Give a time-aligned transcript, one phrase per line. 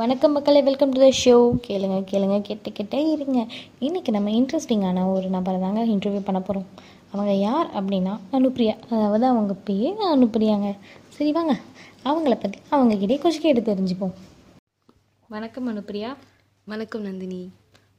[0.00, 1.34] வணக்கம் மக்களே welcome to the show
[1.64, 3.40] கேளுங்க கேளுங்க கேட்டுக்கிட்டே இருங்க.
[3.86, 6.68] இன்றைக்கி நம்ம இன்ட்ரெஸ்டிங்கான ஒரு நபரை தாங்க இன்டர்வியூ பண்ண போகிறோம்
[7.10, 8.74] அவங்க யார் அப்படின்னா அனுப்பிரியா.
[8.94, 10.68] அதாவது அவங்க பேர் அனுப்பிரியாங்க.
[11.16, 11.54] சரி வாங்க.
[12.10, 14.14] அவங்கள பற்றி அவங்கக்கிட்டே கொஞ்சம் கேட்டு தெரிஞ்சுப்போம்.
[15.34, 16.12] வணக்கம் அனுப்பிரியா.
[16.72, 17.42] வணக்கம் நந்தினி.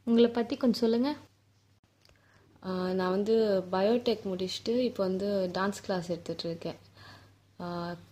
[0.07, 1.19] உங்களை பற்றி கொஞ்சம் சொல்லுங்கள்
[2.99, 3.35] நான் வந்து
[3.75, 5.29] பயோடெக் முடிச்சுட்டு இப்போ வந்து
[5.59, 6.79] டான்ஸ் கிளாஸ் எடுத்துகிட்டு இருக்கேன்.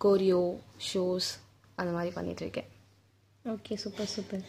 [0.06, 0.44] கோரியோ
[0.92, 1.32] ஷோஸ்
[1.80, 2.70] அந்த மாதிரி பண்ணிட்டு இருக்கேன்.
[3.46, 4.44] ஓகே சூப்பர் சூப்பர்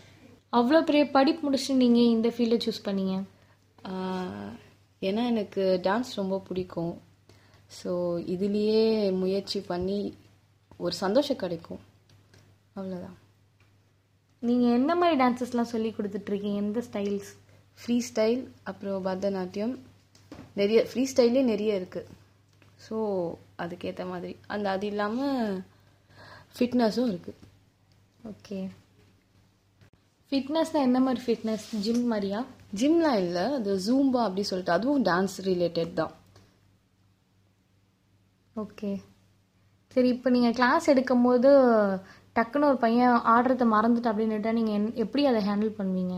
[0.57, 3.15] அவ்வளோ பெரிய படிப்பு முடிச்சுட்டு நீங்கள் இந்த ஃபீல்டை சூஸ் பண்ணீங்க?
[5.09, 6.93] ஏன்னா எனக்கு டான்ஸ் ரொம்ப பிடிக்கும்.
[7.79, 7.91] ஸோ
[8.35, 8.83] இதுலேயே
[9.21, 10.01] முயற்சி பண்ணி
[10.85, 11.81] ஒரு சந்தோஷம் கிடைக்கும்.
[12.77, 13.17] அவ்வளோதான்
[14.43, 16.61] நீங்கள் என்ன மாதிரி டான்சஸ்லாம் சொல்லி கொடுத்துட்ருக்கீங்க?
[16.65, 17.31] எந்த ஸ்டைல்ஸ்
[17.81, 19.75] ஃப்ரீ ஸ்டைல் அப்புறம் பரதநாட்டியம்.
[20.61, 22.11] நிறைய ஃப்ரீ ஸ்டைலே நிறைய இருக்குது
[22.89, 22.97] ஸோ
[23.65, 24.35] அதுக்கேற்ற மாதிரி.
[24.55, 25.59] அந்த அது இல்லாமல்
[26.57, 27.41] ஃபிட்னஸும் இருக்குது
[28.31, 28.61] ஓகே
[30.33, 32.39] ஃபிட்னஸ்னால் என்ன மாதிரி ஃபிட்னஸ் ஜிம் மாதிரியா?
[32.81, 33.43] ஜிம்லாம் இல்லை.
[33.57, 34.77] அது ஜூம்பா அப்படி சொல்லிட்டு.
[34.77, 36.13] அதுவும் டான்ஸ் ரிலேட்டட் தான்.
[38.63, 38.91] ஓகே
[39.95, 41.51] சரி இப்போ நீங்கள் கிளாஸ் எடுக்கும்போது
[42.37, 46.17] டக்குன்னு ஒரு பையன் ஆடுறத மறந்துட்டு அப்படின்னுட்டா நீங்கள் எப்படி அதை ஹேண்டில் பண்ணுவீங்க?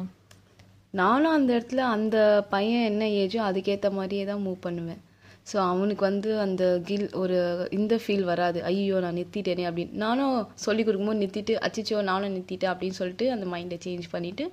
[1.01, 2.17] நானும் அந்த இடத்துல அந்த
[2.55, 5.03] பையன் என்ன ஏஜோ அதுக்கேற்ற மாதிரியே தான் மூவ் பண்ணுவேன்.
[5.50, 7.39] ஸோ அவனுக்கு வந்து அந்த கில் ஒரு
[7.78, 8.59] இந்த ஃபீல் வராது.
[8.70, 10.00] ஐயோ நான் நிறுத்திட்டேனே அப்படின்னு.
[10.05, 14.47] நானும் சொல்லி கொடுக்கும்போது நிறுத்திட்டு அச்சிச்சோ நானும் நிறுத்திட்டேன் அப்படின்னு சொல்லிட்டு அந்த மைண்டை சேஞ்ச் பண்ணிவிட்டு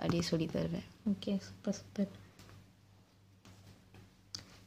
[0.00, 0.86] அப்படியே சொல்லி தருவேன்.
[1.12, 2.12] ஓகே சூப்பர் சூப்பர்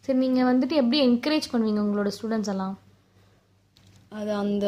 [0.05, 2.75] சரி நீங்கள் வந்துட்டு எப்படி என்கரேஜ் பண்ணுவீங்க உங்களோட ஸ்டூடெண்ட்ஸ் எல்லாம்?
[4.17, 4.67] அது அந்த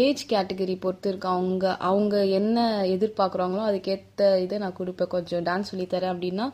[0.00, 1.28] ஏஜ் கேட்டகரி பொறுத்து இருக்கு.
[1.36, 5.12] அவங்க அவங்க என்ன எதிர்பார்க்குறாங்களோ அதுக்கேற்ற இதை நான் கொடுப்பேன்.
[5.14, 6.46] கொஞ்சம் டான்ஸ் சொல்லித்தரேன் அப்படின்னா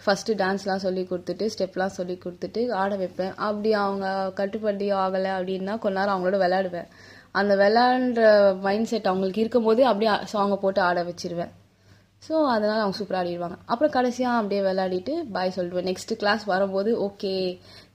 [0.00, 3.34] ஃபஸ்ட்டு டான்ஸ்லாம் சொல்லி கொடுத்துட்டு ஸ்டெப்லாம் சொல்லி கொடுத்துட்டு ஆட வைப்பேன்.
[3.48, 4.06] அப்படி அவங்க
[4.40, 6.88] கட்டுப்படி ஆகலை அப்படின்னா கொஞ்ச நேரம் அவங்களோட விளையாடுவேன்.
[7.40, 8.24] அந்த விளையாடுற
[8.66, 11.52] மைண்ட் செட் அவங்களுக்கு இருக்கும்போது அப்படியே சாங்கை போட்டு ஆட வச்சிருவேன்.
[12.26, 13.56] ஸோ அதனால் அவங்க சூப்பராக ஆடிடுவாங்க.
[13.72, 15.88] அப்புறம் கடைசியாக அப்படியே விளையாடிட்டு பாய் சொல்லிடுவேன்.
[15.90, 17.32] நெக்ஸ்ட் கிளாஸ் வரும்போது ஓகே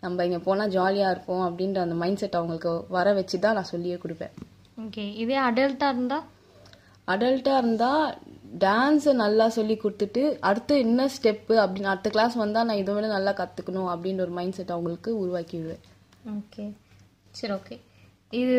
[0.04, 3.98] நம்ம இங்கே போனால் ஜாலியாக இருப்போம் அப்படின்ற அந்த மைண்ட் செட் அவங்களுக்கு வர வச்சு தான் நான் சொல்லியே
[4.04, 4.34] கொடுப்பேன்.
[4.86, 6.28] ஓகே இதே அடல்ட்டாக இருந்தால்
[7.14, 8.06] அடல்ட்டாக இருந்தால்
[8.66, 13.34] டான்ஸை நல்லா சொல்லி கொடுத்துட்டு அடுத்து என்ன ஸ்டெப்பு அப்படின்னு அடுத்த கிளாஸ் வந்தால் நான் இதை விட நல்லா
[13.40, 15.84] கற்றுக்கணும் அப்படின்ற ஒரு மைண்ட் செட் அவங்களுக்கு உருவாக்கி விடுவேன்
[16.38, 16.66] ஓகே
[17.40, 17.76] சரி ஓகே
[18.42, 18.58] இது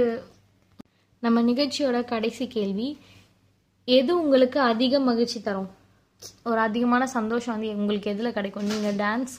[1.23, 2.87] நம்ம நிகழ்ச்சியோட கடைசி கேள்வி.
[3.89, 5.71] எது உங்களுக்கு அதிக மகிழ்ச்சி தரும்?
[6.49, 8.71] ஒரு அதிகமான சந்தோஷம் வந்து உங்களுக்கு எதில் கிடைக்கும்?
[8.72, 9.34] நீங்கள் டான்ஸ்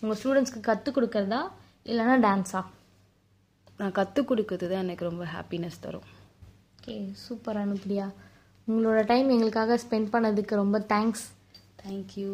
[0.00, 1.40] உங்கள் ஸ்டூடெண்ட்ஸ்க்கு கற்றுக் கொடுக்கறதா?
[1.90, 2.60] இல்லைன்னா டான்ஸா
[3.80, 6.06] நான் கற்றுக் கொடுக்கறது தான் எனக்கு ரொம்ப ஹாப்பினஸ் தரும்.
[6.76, 8.06] ஓகே சூப்பர் அனுப்பிரியா
[8.68, 11.26] உங்களோட டைம் எங்களுக்காக ஸ்பெண்ட் பண்ணதுக்கு ரொம்ப தேங்க்ஸ்
[11.82, 12.30] தேங்க்யூ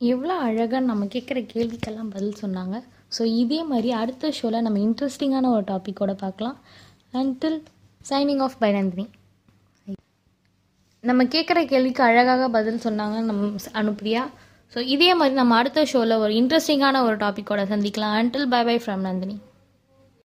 [0.00, 2.76] எவ்வளோ அழகாக நம்ம கேட்குற கேள்விக்கெல்லாம் பதில் சொன்னாங்க.
[3.16, 6.56] ஸோ இதே மாதிரி அடுத்த ஷோவில் நம்ம இன்ட்ரெஸ்டிங்கான ஒரு டாப்பிக்கோட பார்க்கலாம்.
[7.20, 7.58] Until
[8.10, 9.06] signing off by Nandini.
[11.04, 13.50] நம்ம கேட்குற கேள்விக்கு அழகாக பதில் சொன்னாங்க நம்ம
[13.82, 14.22] அனுப்பிரியா.
[14.72, 18.16] ஸோ இதே மாதிரி நம்ம அடுத்த ஷோவில் ஒரு இன்ட்ரெஸ்டிங்கான ஒரு டாப்பிக்கோட சந்திக்கலாம்.
[18.20, 19.36] Until bye bye from Nandini.